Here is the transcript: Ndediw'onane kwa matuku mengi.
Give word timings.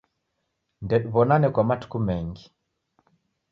Ndediw'onane 0.85 1.47
kwa 1.53 1.63
matuku 1.69 1.97
mengi. 2.07 2.45